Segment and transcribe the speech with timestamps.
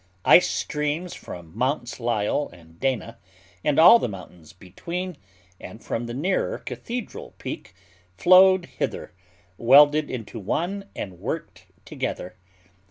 [0.25, 3.19] Ice streams from Mounts Lyell and Dana,
[3.63, 5.15] and all the mountains between,
[5.59, 7.75] and from the nearer Cathedral Peak,
[8.17, 9.13] flowed hither,
[9.59, 12.35] welded into one, and worked together.